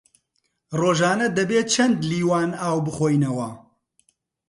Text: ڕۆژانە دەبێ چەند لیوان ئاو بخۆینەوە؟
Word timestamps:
ڕۆژانە 0.79 1.27
دەبێ 1.37 1.61
چەند 1.73 1.97
لیوان 2.09 2.51
ئاو 2.61 2.77
بخۆینەوە؟ 2.85 3.49